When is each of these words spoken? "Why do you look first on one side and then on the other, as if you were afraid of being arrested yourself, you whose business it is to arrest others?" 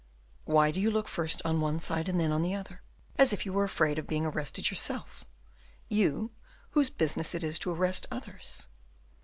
"Why 0.45 0.71
do 0.71 0.81
you 0.81 0.89
look 0.89 1.07
first 1.07 1.43
on 1.45 1.61
one 1.61 1.79
side 1.79 2.09
and 2.09 2.19
then 2.19 2.31
on 2.31 2.41
the 2.41 2.55
other, 2.55 2.81
as 3.17 3.33
if 3.33 3.45
you 3.45 3.53
were 3.53 3.65
afraid 3.65 3.99
of 3.99 4.07
being 4.07 4.25
arrested 4.25 4.71
yourself, 4.71 5.25
you 5.89 6.31
whose 6.71 6.89
business 6.89 7.35
it 7.35 7.43
is 7.43 7.59
to 7.59 7.71
arrest 7.71 8.07
others?" 8.09 8.67